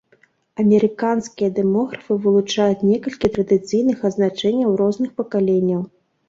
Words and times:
Амерыканскія 0.61 1.49
дэмографы 1.59 2.17
вылучаюць 2.23 2.85
некалькі 2.93 3.31
традыцыйных 3.37 3.97
азначэнняў 4.11 4.71
розных 4.83 5.15
пакаленняў. 5.23 5.81